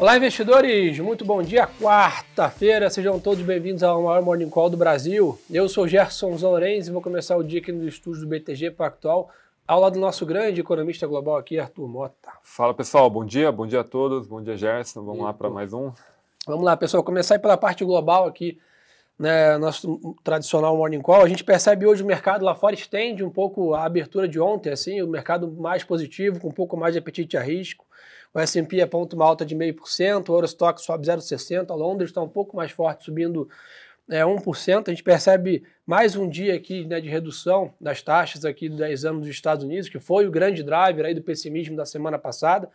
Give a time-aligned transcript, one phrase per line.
[0.00, 1.00] Olá, investidores!
[1.00, 2.88] Muito bom dia, quarta-feira.
[2.88, 5.36] Sejam todos bem-vindos ao maior Morning Call do Brasil.
[5.50, 9.28] Eu sou Gerson Zaurenz e vou começar o dia aqui no estúdio do BTG Pactual,
[9.66, 12.30] ao lado do nosso grande economista global aqui, Arthur Mota.
[12.44, 13.10] Fala, pessoal.
[13.10, 14.28] Bom dia, bom dia a todos.
[14.28, 15.02] Bom dia, Gerson.
[15.02, 15.90] Vamos e, lá para mais um.
[16.46, 17.02] Vamos lá, pessoal.
[17.02, 18.56] Começar pela parte global aqui,
[19.18, 21.24] né, nosso tradicional Morning Call.
[21.24, 24.70] A gente percebe hoje o mercado lá fora estende um pouco a abertura de ontem,
[24.70, 27.84] assim, o mercado mais positivo, com um pouco mais de apetite a risco.
[28.32, 32.28] O S&P aponta uma alta de 0,5%, o Eurostock sobe 0,60%, a Londres está um
[32.28, 33.48] pouco mais forte, subindo
[34.08, 34.88] é, 1%.
[34.88, 39.04] A gente percebe mais um dia aqui né, de redução das taxas aqui dos 10
[39.04, 42.68] anos dos Estados Unidos, que foi o grande driver aí do pessimismo da semana passada.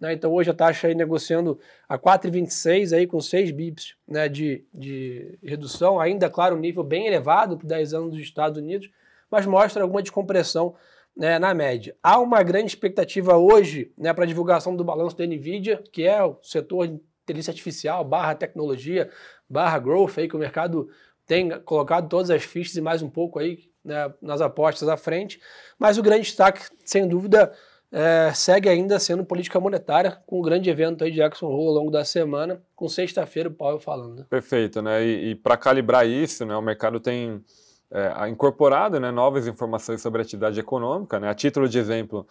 [0.00, 0.12] Né?
[0.12, 5.38] Então hoje a taxa aí negociando a 4,26 aí com 6 bips né, de, de
[5.42, 8.90] redução, ainda claro, um nível bem elevado para 10 anos dos Estados Unidos,
[9.30, 10.74] mas mostra alguma descompressão
[11.16, 11.96] né, na média.
[12.02, 16.22] Há uma grande expectativa hoje né, para a divulgação do balanço da NVIDIA, que é
[16.22, 19.10] o setor de inteligência artificial, barra tecnologia,
[19.50, 20.88] barra growth, aí, que o mercado
[21.26, 25.40] tem colocado todas as fichas e mais um pouco aí né, nas apostas à frente.
[25.78, 27.52] Mas o grande destaque, sem dúvida,
[27.90, 31.74] é, segue ainda sendo política monetária, com o grande evento aí de Jackson Hole ao
[31.74, 34.24] longo da semana, com sexta-feira o Powell falando.
[34.24, 35.04] Perfeito, né?
[35.04, 37.42] E, e para calibrar isso, né, o mercado tem
[37.90, 41.18] é, incorporado né, novas informações sobre a atividade econômica.
[41.18, 41.28] Né?
[41.28, 42.26] A título de exemplo,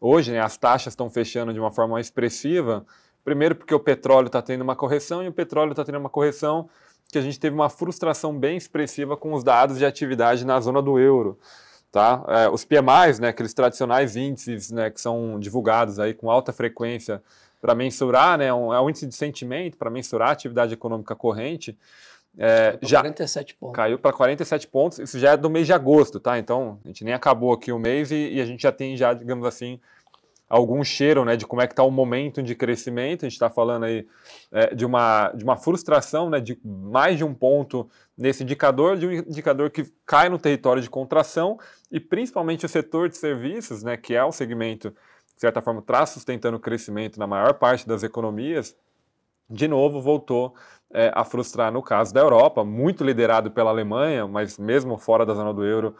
[0.00, 2.84] hoje né, as taxas estão fechando de uma forma expressiva,
[3.24, 6.68] primeiro porque o petróleo está tendo uma correção e o petróleo está tendo uma correção
[7.10, 10.82] que a gente teve uma frustração bem expressiva com os dados de atividade na zona
[10.82, 11.38] do euro.
[11.96, 12.22] Tá?
[12.28, 17.22] É, os PMIs, né, aqueles tradicionais índices né, que são divulgados aí com alta frequência
[17.58, 21.74] para mensurar, né, um, é um índice de sentimento para mensurar a atividade econômica corrente,
[22.36, 23.76] é, já 47 pontos.
[23.76, 24.98] Caiu para 47 pontos.
[24.98, 26.38] Isso já é do mês de agosto, tá?
[26.38, 29.14] Então, a gente nem acabou aqui o mês e, e a gente já tem já,
[29.14, 29.80] digamos assim,
[30.48, 33.24] algum cheiro, né, de como é que está o momento de crescimento.
[33.24, 34.06] A gente está falando aí
[34.52, 39.06] é, de, uma, de uma frustração, né, de mais de um ponto nesse indicador, de
[39.06, 41.58] um indicador que cai no território de contração
[41.90, 44.94] e principalmente o setor de serviços, né, que é o segmento
[45.34, 48.74] de certa forma traz sustentando o crescimento na maior parte das economias,
[49.50, 50.54] de novo voltou
[50.90, 55.34] é, a frustrar no caso da Europa, muito liderado pela Alemanha, mas mesmo fora da
[55.34, 55.94] zona do euro,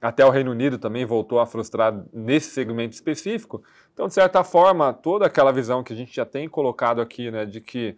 [0.00, 3.62] até o Reino Unido também voltou a frustrar nesse segmento específico.
[3.92, 7.46] Então, de certa forma, toda aquela visão que a gente já tem colocado aqui, né,
[7.46, 7.96] de que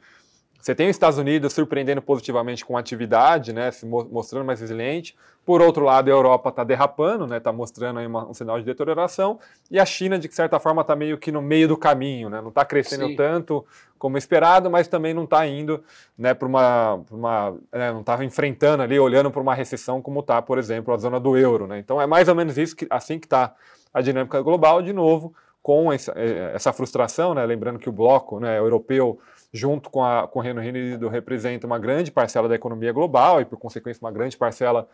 [0.68, 5.16] você tem os Estados Unidos surpreendendo positivamente com atividade, né, se mostrando mais resiliente.
[5.42, 8.58] Por outro lado, a Europa está derrapando, está né, tá mostrando aí uma, um sinal
[8.58, 9.40] de deterioração.
[9.70, 12.50] E a China, de certa forma, está meio que no meio do caminho, né, não
[12.50, 13.16] está crescendo Sim.
[13.16, 13.64] tanto
[13.98, 15.82] como esperado, mas também não está indo
[16.18, 17.00] né, para uma.
[17.10, 20.98] uma né, não está enfrentando ali, olhando para uma recessão como está, por exemplo, a
[20.98, 21.66] zona do euro.
[21.66, 21.78] Né.
[21.78, 23.54] Então é mais ou menos isso que, assim que está
[23.94, 28.38] a dinâmica global, de novo, com essa, eh, essa frustração, né, lembrando que o bloco
[28.38, 29.18] né, europeu
[29.52, 33.44] junto com, a, com o Reino Unido, representa uma grande parcela da economia global e,
[33.44, 34.88] por consequência, uma grande parcela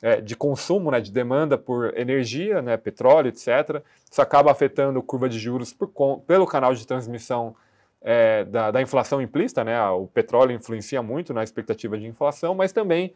[0.00, 3.82] é, de consumo, né, de demanda por energia, né, petróleo, etc.
[4.10, 5.88] Isso acaba afetando a curva de juros por,
[6.26, 7.54] pelo canal de transmissão
[8.00, 9.64] é, da, da, inflação implícita.
[9.64, 13.12] Né, o petróleo influencia muito na expectativa de inflação, mas também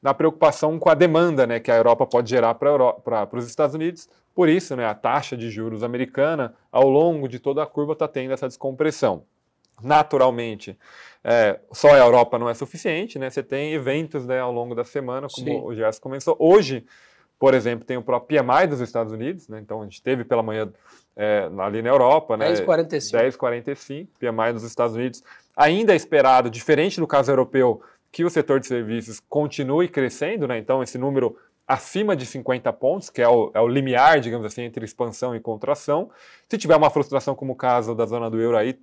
[0.00, 4.08] na preocupação com a demanda né, que a Europa pode gerar para os Estados Unidos.
[4.32, 8.06] Por isso, né, a taxa de juros americana, ao longo de toda a curva, está
[8.06, 9.24] tendo essa descompressão
[9.82, 10.78] naturalmente,
[11.22, 13.28] é, só a Europa não é suficiente, né?
[13.28, 15.60] Você tem eventos né, ao longo da semana, como Sim.
[15.62, 16.36] o Gerson começou.
[16.38, 16.84] Hoje,
[17.38, 19.60] por exemplo, tem o próprio PMI dos Estados Unidos, né?
[19.60, 20.72] Então a gente teve pela manhã
[21.16, 22.52] é, ali na Europa, né?
[22.52, 23.38] 10,45.
[23.38, 25.22] 10,45, PMI dos Estados Unidos.
[25.56, 30.58] Ainda é esperado, diferente do caso europeu, que o setor de serviços continue crescendo, né?
[30.58, 34.62] Então esse número acima de 50 pontos, que é o, é o limiar, digamos assim,
[34.62, 36.10] entre expansão e contração.
[36.48, 38.78] Se tiver uma frustração como o caso da zona do euro aí,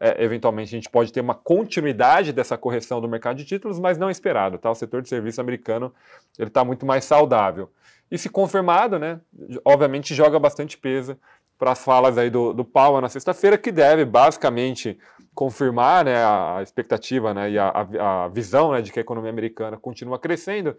[0.00, 3.98] é, eventualmente a gente pode ter uma continuidade dessa correção do mercado de títulos, mas
[3.98, 4.56] não esperado.
[4.56, 4.70] Tá?
[4.70, 5.92] O setor de serviço americano
[6.38, 7.70] ele está muito mais saudável.
[8.10, 9.20] E se confirmado, né,
[9.64, 11.16] obviamente joga bastante peso
[11.58, 14.98] para as falas aí do, do Powell na sexta-feira, que deve basicamente
[15.34, 17.68] confirmar né, a expectativa né, e a,
[18.00, 20.74] a, visão né, de que a economia americana continua crescendo,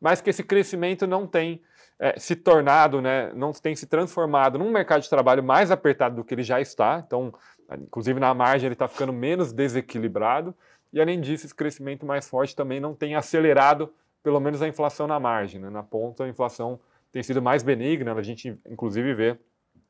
[0.00, 1.62] mas que esse crescimento não tem
[1.98, 6.24] é, se tornado, né, não tem se transformado num mercado de trabalho mais apertado do
[6.24, 7.02] que ele já está.
[7.06, 7.32] Então,
[7.80, 10.54] Inclusive na margem ele está ficando menos desequilibrado
[10.92, 13.92] e além disso esse crescimento mais forte também não tem acelerado
[14.22, 15.60] pelo menos a inflação na margem.
[15.60, 15.70] Né?
[15.70, 16.78] Na ponta a inflação
[17.12, 19.38] tem sido mais benigna, a gente inclusive vê,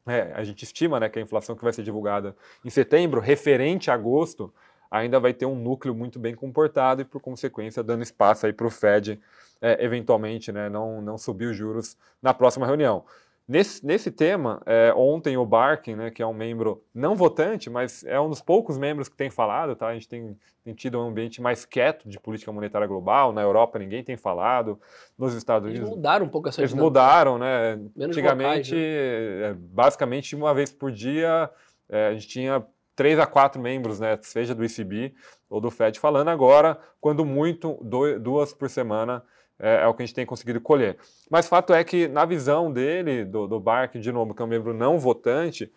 [0.06, 3.90] é, a gente estima né, que a inflação que vai ser divulgada em setembro, referente
[3.90, 4.52] a agosto,
[4.90, 8.70] ainda vai ter um núcleo muito bem comportado e por consequência dando espaço para o
[8.70, 9.20] Fed
[9.61, 13.05] é, eventualmente né, não, não subir os juros na próxima reunião.
[13.48, 18.02] Nesse, nesse tema, é, ontem o Barkin, né, que é um membro não votante, mas
[18.04, 19.87] é um dos poucos membros que tem falado, tá?
[19.87, 23.32] A gente tem, tem tido um ambiente mais quieto de política monetária global.
[23.32, 24.81] Na Europa ninguém tem falado.
[25.16, 25.87] Nos Estados Unidos.
[25.87, 27.76] Eles mudaram um pouco essa Eles mudaram, né?
[27.94, 31.48] Menos Antigamente, vocais, é, basicamente, uma vez por dia,
[31.88, 32.66] é, a gente tinha
[32.96, 34.19] três a quatro membros, né?
[34.22, 35.14] Seja do ECB
[35.48, 36.28] ou do FED falando.
[36.31, 39.22] Agora, quando muito, do, duas por semana
[39.58, 40.97] é, é, o que a gente tem conseguido colher.
[41.31, 44.49] Mas fato é que, na visão dele, do, do Bark, de novo, que é um
[44.49, 45.70] membro não votante,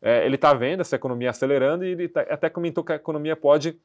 [0.00, 3.34] é, ele está vendo essa economia acelerando e ele tá, até comentou que a economia
[3.34, 3.78] pode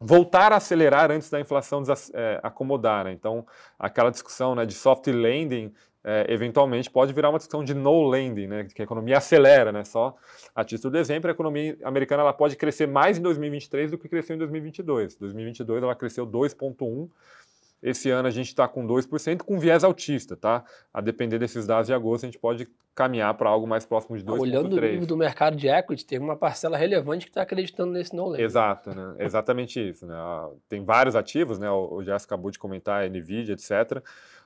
[0.00, 1.82] voltar a acelerar antes da inflação
[2.14, 3.04] é, acomodar.
[3.04, 3.12] Né?
[3.12, 3.46] Então,
[3.78, 5.72] aquela discussão né, de soft landing
[6.02, 9.84] é, eventualmente pode virar uma discussão de no lending, né, que a economia acelera, né,
[9.84, 10.16] só
[10.54, 14.08] a título de exemplo, a economia americana ela pode crescer mais em 2023 do que
[14.08, 15.16] cresceu em 2022.
[15.16, 17.08] 2022 ela cresceu 2.1
[17.82, 20.64] esse ano a gente está com 2%, com viés altista, tá?
[20.92, 24.24] A depender desses dados de agosto, a gente pode caminhar para algo mais próximo de
[24.24, 24.40] 2,3%.
[24.40, 28.14] Olhando o nível do mercado de equity, tem uma parcela relevante que está acreditando nesse
[28.14, 28.44] no lending.
[28.44, 29.14] Exato, né?
[29.24, 30.06] Exatamente isso.
[30.06, 30.14] Né?
[30.68, 31.70] Tem vários ativos, né?
[31.70, 34.02] O Jéssica acabou de comentar, NVIDIA, etc.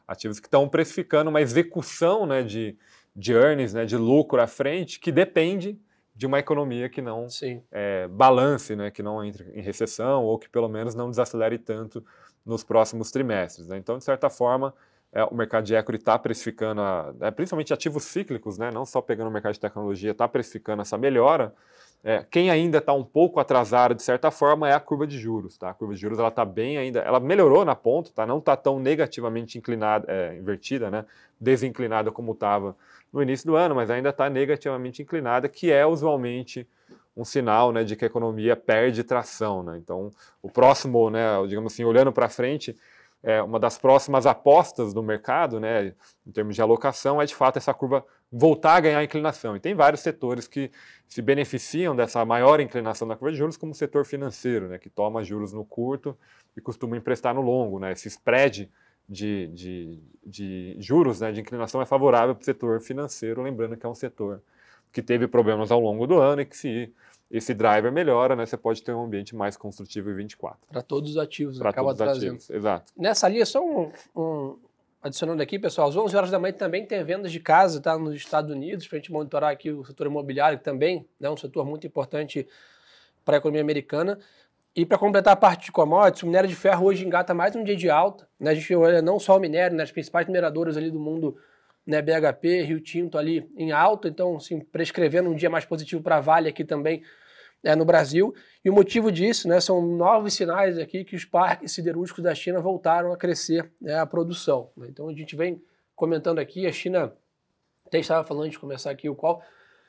[0.07, 2.77] Ativos que estão precificando uma execução né, de,
[3.17, 5.79] de earnings, né, de lucro à frente, que depende
[6.15, 7.27] de uma economia que não
[7.73, 12.05] é, balance, né, que não entre em recessão ou que pelo menos não desacelere tanto
[12.47, 13.67] nos próximos trimestres.
[13.67, 13.79] Né?
[13.79, 14.73] Então, de certa forma,
[15.13, 18.71] é, o mercado de equity está precificando, a, é, principalmente ativos cíclicos, né?
[18.71, 21.53] não só pegando o mercado de tecnologia, está precificando essa melhora.
[22.07, 25.57] É, quem ainda está um pouco atrasado, de certa forma, é a curva de juros.
[25.57, 25.71] Tá?
[25.71, 28.27] A curva de juros ela está bem ainda, ela melhorou na ponta, tá?
[28.27, 31.07] não está tão negativamente inclinada, é, invertida, né?
[31.41, 32.77] desinclinada como estava
[33.11, 36.69] no início do ano, mas ainda está negativamente inclinada, que é usualmente
[37.17, 39.63] um sinal né, de que a economia perde tração.
[39.63, 39.79] Né?
[39.79, 40.11] Então,
[40.43, 42.77] o próximo, né, digamos assim, olhando para frente,
[43.25, 45.95] é, uma das próximas apostas do mercado, né,
[46.27, 49.57] em termos de alocação, é de fato essa curva voltar a ganhar inclinação.
[49.57, 50.71] E tem vários setores que
[51.09, 54.91] se beneficiam dessa maior inclinação da curva de juros, como o setor financeiro, né, que
[54.91, 56.17] toma juros no curto
[56.55, 57.79] e costuma emprestar no longo.
[57.79, 57.93] Né?
[57.93, 58.71] Esse spread
[59.09, 63.87] de, de, de juros, né, de inclinação, é favorável para o setor financeiro, lembrando que
[63.87, 64.43] é um setor
[64.93, 66.93] que teve problemas ao longo do ano e que se
[67.37, 70.57] esse driver melhora, né, você pode ter um ambiente mais construtivo em 24.
[70.71, 72.93] Para todos os ativos, Para todos os ativos, exato.
[72.97, 74.57] Nessa linha, só um, um,
[75.03, 78.15] adicionando aqui, pessoal, às 11 horas da manhã também tem vendas de casa tá, nos
[78.15, 81.37] Estados Unidos, para a gente monitorar aqui o setor imobiliário, que também é né, um
[81.37, 82.47] setor muito importante
[83.25, 84.17] para a economia americana.
[84.77, 87.65] E para completar a parte de commodities, o minério de ferro hoje engata mais um
[87.65, 88.29] dia de alta.
[88.39, 88.53] Né?
[88.53, 91.37] A gente olha não só o minério, né, as principais mineradoras ali do mundo
[91.85, 96.17] né, BHP, Rio Tinto ali em alta, então, assim, prescrevendo um dia mais positivo para
[96.17, 97.03] a Vale aqui também
[97.65, 98.35] é, no Brasil.
[98.65, 102.61] E o motivo disso né, são novos sinais aqui que os parques siderúrgicos da China
[102.61, 104.71] voltaram a crescer né, a produção.
[104.77, 104.89] Né?
[104.91, 105.63] Então, a gente vem
[105.97, 107.13] comentando aqui, a China,
[107.87, 109.43] até estava falando de começar aqui o qual,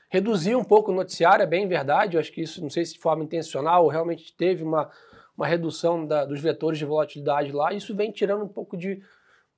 [0.10, 2.94] reduziu um pouco o noticiário, é bem verdade, eu acho que isso, não sei se
[2.94, 4.89] de forma intencional, realmente teve uma,
[5.36, 9.01] uma redução da, dos vetores de volatilidade lá, isso vem tirando um pouco de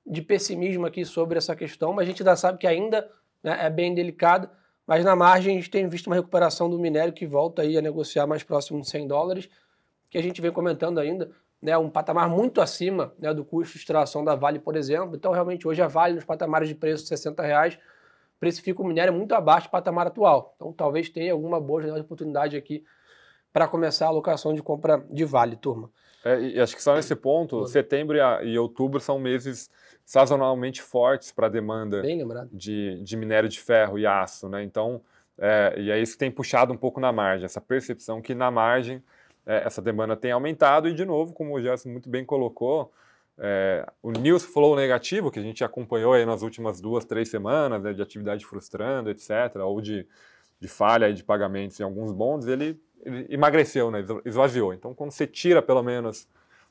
[0.08, 3.08] de pessimismo aqui sobre essa questão, mas a gente ainda sabe que ainda
[3.42, 4.48] né, é bem delicado,
[4.88, 7.82] mas na margem a gente tem visto uma recuperação do minério que volta aí a
[7.82, 9.50] negociar mais próximo de 100 dólares,
[10.08, 11.30] que a gente vem comentando ainda,
[11.60, 15.14] né, um patamar muito acima né, do custo de extração da Vale, por exemplo.
[15.14, 17.78] Então, realmente, hoje a Vale, nos patamares de preço de 60 reais,
[18.40, 20.54] precifica o minério muito abaixo do patamar atual.
[20.56, 22.82] Então, talvez tenha alguma boa oportunidade aqui
[23.52, 25.90] para começar a alocação de compra de Vale, turma.
[26.28, 29.70] É, e acho que só nesse ponto, setembro e, outubro são meses
[30.04, 32.02] sazonalmente fortes para a demanda
[32.52, 34.62] de, de minério de ferro e aço, né?
[34.62, 35.00] Então,
[35.38, 38.50] é, e é isso que tem puxado um pouco na margem, essa percepção que na
[38.50, 39.02] margem
[39.46, 42.92] é, essa demanda tem aumentado e, de novo, como o Gerson muito bem colocou,
[43.38, 47.82] é, o news flow negativo que a gente acompanhou aí nas últimas duas, três semanas,
[47.82, 50.06] né, de atividade frustrando, etc., ou de,
[50.60, 52.80] de falha de pagamentos em alguns bondes, ele, ele
[53.28, 54.72] emagreceu, né, esvaziou.
[54.72, 56.28] Então, quando você tira pelo menos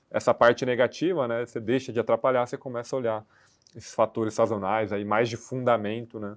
[0.09, 3.25] essa parte negativa, né, você deixa de atrapalhar, você começa a olhar
[3.75, 6.35] esses fatores sazonais aí mais de fundamento, né,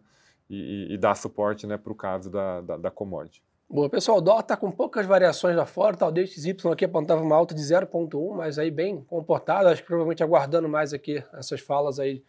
[0.49, 3.41] e, e, dar suporte, né, para o caso da, da, da commodity.
[3.69, 6.09] Boa, pessoal, o dólar está com poucas variações lá fora, tá?
[6.09, 10.25] o DXY aqui apontava uma alta de 0,1, mas aí bem comportado, acho que provavelmente
[10.25, 12.25] aguardando mais aqui essas falas aí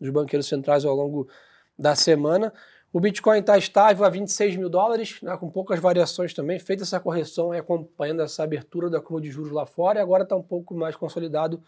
[0.00, 1.28] dos banqueiros centrais ao longo
[1.76, 2.52] da semana.
[2.96, 6.58] O Bitcoin está estável a 26 mil dólares, né, com poucas variações também.
[6.58, 10.34] Feita essa correção, acompanhando essa abertura da curva de juros lá fora, e agora está
[10.34, 11.62] um pouco mais consolidado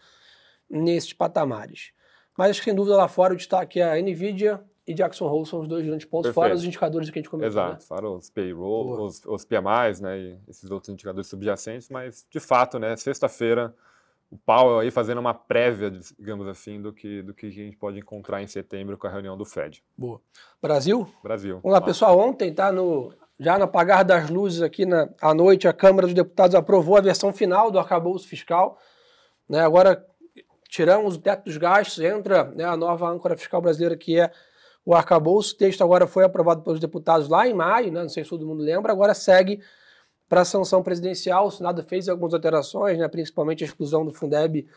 [0.67, 1.91] nesses patamares.
[2.35, 5.67] Mas sem dúvida lá fora o destaque é a Nvidia e Jackson Hole são os
[5.67, 6.33] dois grandes pontos, Perfeito.
[6.33, 7.51] fora os indicadores que a gente comentou.
[7.51, 7.87] Exato, né?
[7.87, 12.79] fora os payroll, os, os PMIs, né, e esses outros indicadores subjacentes, mas de fato,
[12.79, 13.71] né, sexta-feira
[14.31, 17.97] o Powell aí fazendo uma prévia, digamos assim, do que, do que a gente pode
[17.97, 19.83] encontrar em setembro com a reunião do Fed.
[19.97, 20.21] Boa.
[20.61, 21.07] Brasil?
[21.23, 21.59] Brasil.
[21.63, 22.17] Vamos lá, pessoal.
[22.19, 26.13] Ontem, tá no, já no apagar das luzes aqui na, à noite, a Câmara dos
[26.13, 28.77] Deputados aprovou a versão final do arcabouço fiscal.
[29.47, 30.05] Né, agora
[30.67, 34.31] tiramos o teto dos gastos, entra né, a nova âncora fiscal brasileira, que é
[34.85, 35.55] o arcabouço.
[35.55, 38.45] O texto agora foi aprovado pelos deputados lá em maio, né, não sei se todo
[38.45, 39.59] mundo lembra, agora segue
[40.29, 41.47] para a sanção presidencial.
[41.47, 44.67] O Senado fez algumas alterações, né, principalmente a exclusão do Fundeb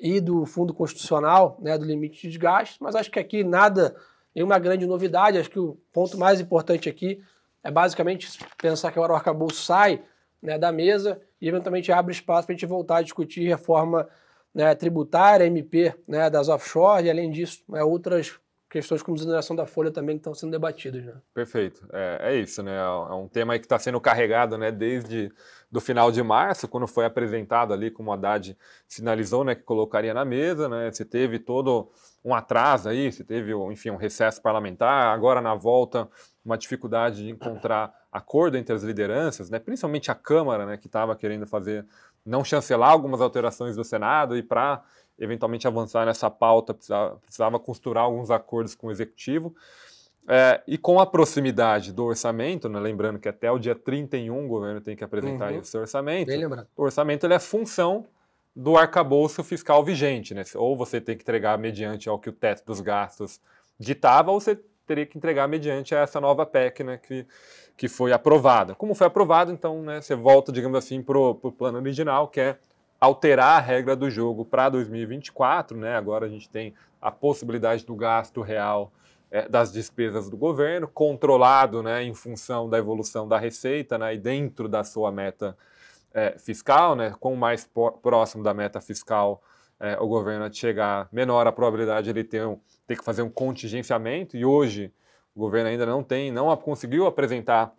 [0.00, 3.94] e do Fundo Constitucional, né, do limite de gastos, mas acho que aqui nada,
[4.34, 5.38] nenhuma grande novidade.
[5.38, 7.22] Acho que o ponto mais importante aqui
[7.62, 8.28] é basicamente
[8.60, 10.02] pensar que agora o arcabouço sai
[10.42, 14.08] né, da mesa e eventualmente abre espaço para a gente voltar a discutir reforma
[14.54, 18.38] né, tributária, MP né, das offshore e, além disso, né, outras
[18.70, 21.04] questões como desoneração da folha também que estão sendo debatidas.
[21.04, 21.14] Né?
[21.32, 21.86] Perfeito.
[21.92, 22.76] É, é isso, né?
[22.76, 25.32] É um tema que está sendo carregado né, desde
[25.70, 28.56] do final de março, quando foi apresentado ali, como o Haddad
[28.86, 30.68] sinalizou né, que colocaria na mesa.
[30.68, 30.90] Né?
[30.90, 31.90] Você teve todo
[32.24, 36.08] um atraso aí, você teve, enfim, um recesso parlamentar, agora na volta
[36.44, 41.14] uma dificuldade de encontrar acordo entre as lideranças, né, principalmente a Câmara, né, que estava
[41.14, 41.86] querendo fazer,
[42.28, 44.82] não chancelar algumas alterações do Senado e para
[45.18, 49.54] eventualmente avançar nessa pauta precisava, precisava, costurar alguns acordos com o Executivo.
[50.30, 54.46] É, e com a proximidade do orçamento, né, lembrando que até o dia 31 o
[54.46, 55.60] governo tem que apresentar uhum.
[55.60, 56.30] esse orçamento,
[56.76, 58.06] o orçamento ele é função
[58.54, 60.34] do arcabouço fiscal vigente.
[60.34, 60.42] Né?
[60.54, 63.40] Ou você tem que entregar mediante ao que o teto dos gastos
[63.78, 67.26] ditava, ou você teria que entregar mediante essa nova PEC né, que,
[67.78, 68.74] que foi aprovada.
[68.74, 72.58] Como foi aprovado, então né, você volta, digamos assim, para o plano original, que é
[73.00, 75.78] alterar a regra do jogo para 2024.
[75.78, 75.94] Né?
[75.94, 78.92] Agora a gente tem a possibilidade do gasto real
[79.30, 84.18] é, das despesas do governo, controlado né, em função da evolução da receita né, e
[84.18, 85.56] dentro da sua meta
[86.12, 87.70] é, fiscal, né, com mais
[88.02, 89.40] próximo da meta fiscal
[89.78, 92.58] é, o governo chegar, menor a probabilidade de ele ter, um,
[92.88, 94.92] ter que fazer um contingenciamento, e hoje
[95.38, 97.72] o governo ainda não tem, não conseguiu apresentar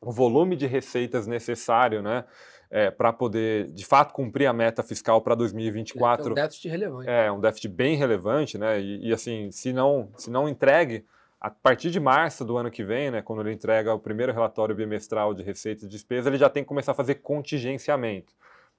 [0.00, 2.24] o volume de receitas necessário né,
[2.70, 6.28] é, para poder, de fato, cumprir a meta fiscal para 2024.
[6.28, 7.10] É um déficit relevante.
[7.10, 8.80] É, um déficit bem relevante, né?
[8.80, 11.04] E, e, assim, se não, se não entregue,
[11.40, 14.74] a partir de março do ano que vem, né, quando ele entrega o primeiro relatório
[14.74, 18.32] bimestral de receitas e despesas, ele já tem que começar a fazer contingenciamento.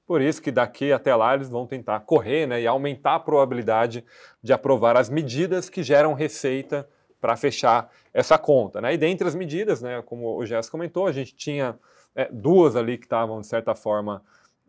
[0.08, 4.06] Por isso que daqui até lá eles vão tentar correr né, e aumentar a probabilidade
[4.42, 6.88] de aprovar as medidas que geram receita
[7.22, 8.82] para fechar essa conta.
[8.82, 8.96] Né?
[8.96, 11.78] E dentre as medidas, né, como o Jess comentou, a gente tinha
[12.16, 14.24] é, duas ali que estavam, de certa forma,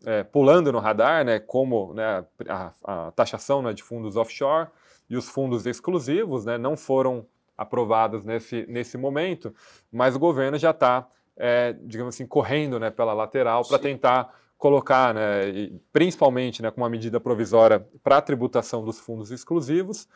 [0.05, 4.69] é, pulando no radar, né, como né, a, a, taxação né, de fundos offshore
[5.09, 7.25] e os fundos exclusivos, né, não foram
[7.57, 9.53] aprovados nesse, nesse momento,
[9.91, 15.13] mas o governo já está, é, digamos assim, correndo né, pela lateral para tentar colocar,
[15.13, 20.07] né, principalmente né, com uma medida provisória para a tributação dos fundos exclusivos,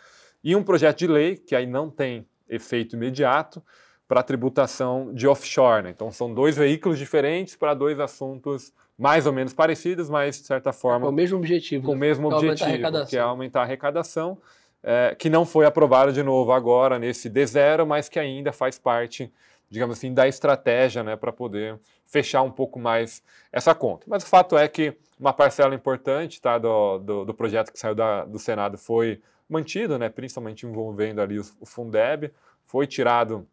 [0.48, 3.62] e um projeto de lei, que aí não tem efeito imediato,
[4.08, 5.84] para a tributação de offshore.
[5.84, 5.90] Né?
[5.90, 10.72] Então, são dois veículos diferentes para dois assuntos mais ou menos parecidos, mas, de certa
[10.72, 11.08] forma.
[11.08, 11.86] Com o mesmo objetivo.
[11.86, 14.38] Com o mesmo objetivo, que é aumentar a arrecadação,
[14.82, 19.30] é, que não foi aprovado de novo agora nesse D0, mas que ainda faz parte
[19.70, 24.06] digamos assim, da estratégia né, para poder fechar um pouco mais essa conta.
[24.08, 27.94] Mas o fato é que uma parcela importante tá, do, do, do projeto que saiu
[27.94, 32.32] da, do Senado foi mantido, né, principalmente envolvendo ali o, Fundeb,
[32.66, 33.48] foi tirado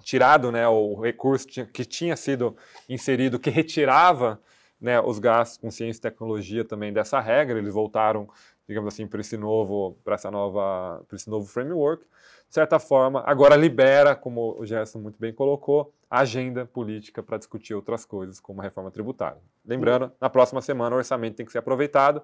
[0.00, 2.56] tirado né, o recurso que tinha sido
[2.88, 4.40] inserido, que retirava
[4.80, 8.28] né, os gastos com ciência e tecnologia também dessa regra, eles voltaram,
[8.68, 12.04] digamos assim, para esse novo, para essa nova, para esse novo framework
[12.48, 17.36] de certa forma, agora libera, como o Gerson muito bem colocou, a agenda política para
[17.36, 19.38] discutir outras coisas, como a reforma tributária.
[19.66, 22.22] Lembrando, na próxima semana o orçamento tem que ser aproveitado.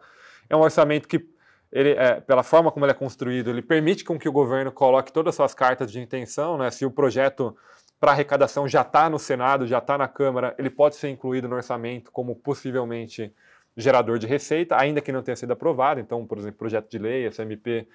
[0.49, 1.28] É um orçamento que,
[1.75, 5.12] ele, é, pela forma como ele é construído, ele permite com que o governo coloque
[5.12, 6.57] todas as suas cartas de intenção.
[6.57, 6.71] Né?
[6.71, 7.57] Se o projeto
[7.99, 11.57] para arrecadação já está no Senado, já está na Câmara, ele pode ser incluído no
[11.57, 13.35] orçamento como possivelmente
[13.76, 15.99] gerador de receita, ainda que não tenha sido aprovado.
[15.99, 17.88] Então, por exemplo, projeto de lei, SMP,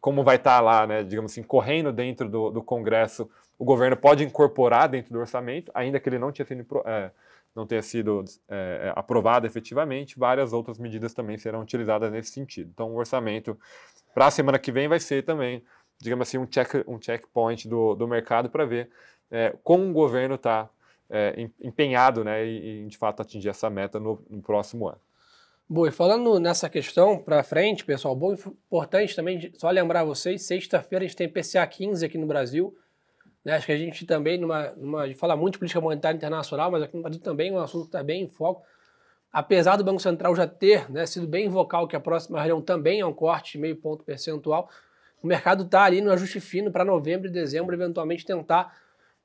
[0.00, 4.22] como vai estar lá, né, digamos assim, correndo dentro do, do Congresso, o governo pode
[4.22, 7.10] incorporar dentro do orçamento, ainda que ele não tenha sido, é,
[7.54, 12.70] não tenha sido é, é, aprovado efetivamente, várias outras medidas também serão utilizadas nesse sentido.
[12.72, 13.58] Então, o orçamento
[14.14, 15.62] para a semana que vem vai ser também,
[15.98, 18.90] digamos assim, um, check, um checkpoint do, do mercado para ver
[19.30, 20.68] é, como o governo está
[21.10, 25.00] é, empenhado né, em, de fato, atingir essa meta no, no próximo ano.
[25.70, 31.04] Bom, e falando nessa questão para frente, pessoal, bom, importante também, só lembrar vocês, sexta-feira
[31.04, 32.74] a gente tem PCA 15 aqui no Brasil,
[33.48, 36.14] né, acho que a gente também, numa, numa, a gente fala muito de política monetária
[36.14, 38.62] internacional, mas aqui no Brasil também é um assunto que está bem em foco,
[39.32, 43.00] apesar do Banco Central já ter né, sido bem vocal que a próxima reunião também
[43.00, 44.68] é um corte de meio ponto percentual,
[45.22, 48.76] o mercado está ali no ajuste fino para novembro e dezembro, eventualmente tentar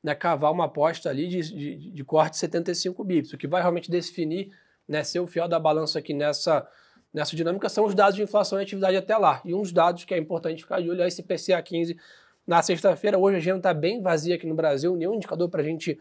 [0.02, 3.34] né, cavar uma aposta ali de, de, de corte de 75 bips.
[3.34, 4.52] O que vai realmente definir,
[4.88, 6.66] né, ser o fiel da balança aqui nessa,
[7.14, 9.42] nessa dinâmica são os dados de inflação e atividade até lá.
[9.44, 11.98] E um dos dados que é importante ficar de olho é esse PCA 15
[12.46, 13.18] na sexta-feira.
[13.18, 16.00] Hoje a agenda está bem vazia aqui no Brasil, nenhum indicador para a gente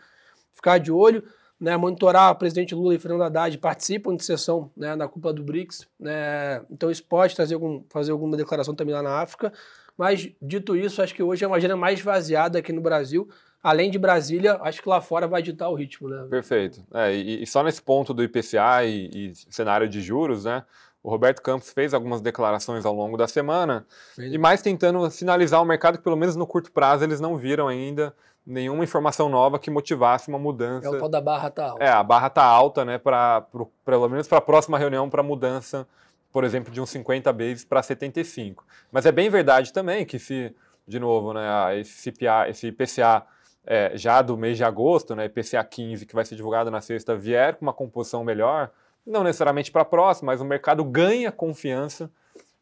[0.53, 1.23] ficar de olho.
[1.61, 5.45] Né, monitorar o presidente Lula e Fernando Haddad participam de sessão né, na cúpula do
[5.45, 9.53] BRICS, né, então isso pode trazer algum, fazer alguma declaração também lá na África.
[9.97, 13.29] Mas, dito isso, acho que hoje é uma agenda mais vaziada aqui no Brasil.
[13.63, 16.27] Além de Brasília, acho que lá fora vai ditar o ritmo, né?
[16.29, 16.85] Perfeito.
[16.93, 20.65] É, e, e, só nesse ponto do IPCA e, e, cenário de juros, né?
[21.03, 23.85] O Roberto Campos fez algumas declarações ao longo da semana
[24.17, 27.67] e mais tentando sinalizar o mercado que, pelo menos no curto prazo, eles não viram
[27.67, 28.15] ainda
[28.47, 30.87] nenhuma informação nova que motivasse uma mudança.
[30.87, 31.85] É o tal da barra tá alta.
[31.85, 32.99] É, a barra tá alta, né?
[32.99, 35.87] Pra, pro, pelo menos para a próxima reunião, para mudança
[36.33, 38.65] por exemplo, de uns 50 bases para 75.
[38.91, 40.55] Mas é bem verdade também que se,
[40.89, 43.25] de novo, né, esse, CPA, esse IPCA
[43.65, 47.15] é, já do mês de agosto, né, IPCA 15, que vai ser divulgado na sexta,
[47.15, 48.71] vier com uma composição melhor,
[49.07, 52.11] não necessariamente para a próxima, mas o mercado ganha confiança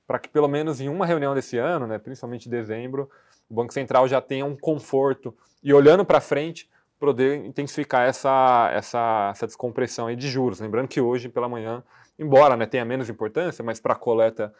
[0.07, 3.09] para que pelo menos em uma reunião desse ano, né, principalmente em dezembro,
[3.49, 6.69] o Banco Central já tenha um conforto e olhando para frente,
[6.99, 10.61] poder intensificar essa, essa, essa descompressão aí de juros.
[10.61, 11.83] Lembrando que hoje pela manhã
[12.21, 14.53] embora né, tenha menos importância, mas para a coleta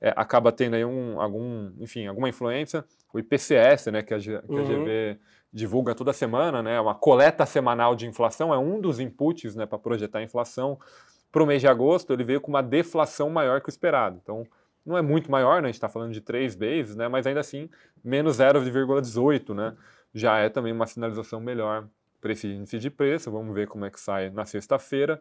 [0.00, 2.84] é, acaba tendo aí um, algum, enfim, alguma influência.
[3.12, 4.58] O IPCS, né, que a, que uhum.
[4.58, 5.18] a GV
[5.50, 9.78] divulga toda semana, né, uma coleta semanal de inflação é um dos inputs né, para
[9.78, 10.78] projetar a inflação.
[11.30, 14.18] Para o mês de agosto, ele veio com uma deflação maior que o esperado.
[14.22, 14.46] Então,
[14.84, 17.40] não é muito maior, né, a gente está falando de três vezes, né, mas ainda
[17.40, 17.68] assim,
[18.04, 19.76] menos 0,18, né,
[20.14, 21.88] já é também uma sinalização melhor
[22.20, 23.30] para esse índice de preço.
[23.30, 25.20] Vamos ver como é que sai na sexta-feira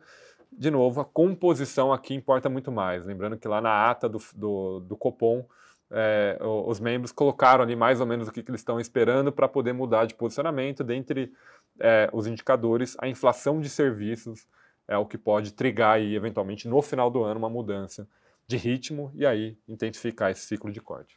[0.58, 3.06] de novo, a composição aqui importa muito mais.
[3.06, 5.46] Lembrando que lá na ata do, do, do Copom,
[5.92, 9.48] é, os membros colocaram ali mais ou menos o que, que eles estão esperando para
[9.48, 10.84] poder mudar de posicionamento.
[10.84, 11.32] Dentre
[11.80, 14.48] é, os indicadores, a inflação de serviços
[14.88, 18.08] é o que pode trigar aí, eventualmente, no final do ano, uma mudança
[18.48, 21.16] de ritmo e aí intensificar esse ciclo de corte.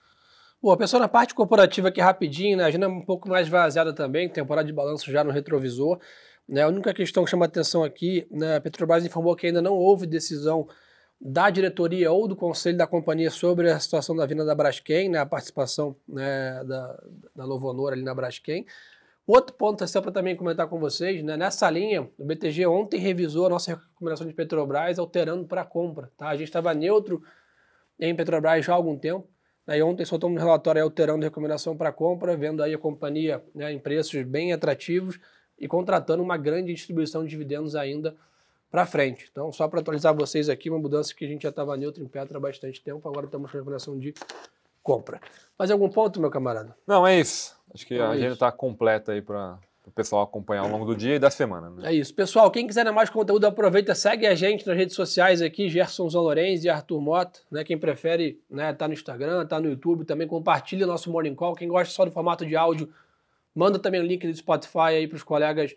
[0.61, 2.65] Boa, pessoal, na parte corporativa aqui rapidinho, né?
[2.65, 6.01] A agenda é um pouco mais vaziada também, temporada de balanço já no retrovisor.
[6.49, 6.63] Né?
[6.63, 10.07] A única questão que chama atenção aqui, né, a Petrobras informou que ainda não houve
[10.07, 10.67] decisão
[11.21, 15.19] da diretoria ou do conselho da companhia sobre a situação da vinda da Braskem, né,
[15.19, 17.03] a participação né, da,
[17.37, 18.65] da Novo Honor ali na Braskem.
[19.29, 23.45] Outro ponto, só para também comentar com vocês, né, nessa linha, o BTG ontem revisou
[23.45, 26.11] a nossa recomendação de Petrobras, alterando para compra.
[26.17, 26.31] Tá?
[26.31, 27.23] A gente estava neutro
[28.01, 29.29] em Petrobras já há algum tempo,
[29.67, 33.45] né, e ontem soltamos um relatório alterando a recomendação para compra, vendo aí a companhia
[33.55, 35.21] né, em preços bem atrativos,
[35.59, 38.17] e contratando uma grande distribuição de dividendos ainda
[38.71, 39.29] para frente.
[39.31, 42.09] Então, só para atualizar vocês aqui, uma mudança que a gente já estava neutro em
[42.09, 44.15] Petra há bastante tempo, agora estamos com a recomendação de
[44.89, 45.21] compra.
[45.59, 46.75] Mais algum ponto, meu camarada?
[46.87, 47.57] Não, é isso.
[47.75, 50.87] Acho que então a é agenda está completa aí para o pessoal acompanhar ao longo
[50.87, 51.69] do dia e da semana.
[51.71, 51.91] Né?
[51.91, 52.15] É isso.
[52.15, 56.65] Pessoal, quem quiser mais conteúdo, aproveita, segue a gente nas redes sociais aqui, Gerson Zalorenz
[56.65, 57.41] e Arthur Mota.
[57.51, 57.65] Né?
[57.65, 61.55] Quem prefere, né, tá no Instagram, tá no YouTube, também compartilha nosso Morning Call.
[61.55, 62.89] Quem gosta só do formato de áudio,
[63.59, 65.75] Manda também o link do Spotify aí para os colegas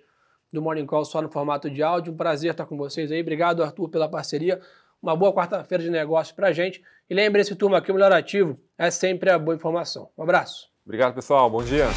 [0.54, 2.14] do Morning Call só no formato de áudio.
[2.14, 3.22] Um prazer estar com vocês aí.
[3.22, 4.62] Obrigado, Arthur, pela parceria.
[5.02, 6.82] Uma boa quarta-feira de negócio para gente.
[7.10, 10.10] E lembre-se, turma, que o melhor ativo é sempre a boa informação.
[10.18, 10.70] Um abraço.
[10.86, 11.50] Obrigado, pessoal.
[11.50, 11.88] Bom dia.